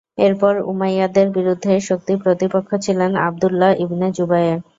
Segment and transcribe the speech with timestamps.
[0.17, 4.59] এরপর উমাইয়াদের বিরুদ্ধে শক্ত প্রতিপক্ষ ছিলেন আবদুল্লাহ ইবনে জুবায়ের।